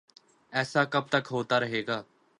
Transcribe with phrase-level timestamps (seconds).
[0.53, 2.01] ایسا کب تک ہوتا رہے گا؟